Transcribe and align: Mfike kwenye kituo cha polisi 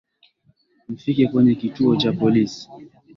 Mfike 0.89 1.27
kwenye 1.27 1.55
kituo 1.55 1.95
cha 1.95 2.11
polisi 2.13 2.69